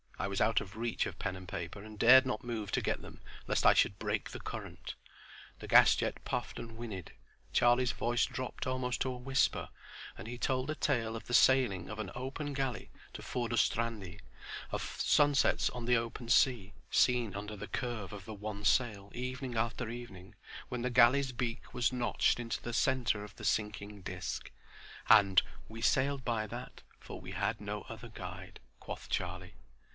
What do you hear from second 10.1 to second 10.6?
and he